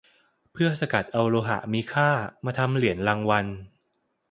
[0.51, 2.09] เพื่อสกัดเอาโลหะมีค่า
[2.45, 3.45] มาทำเหรียญรางวัล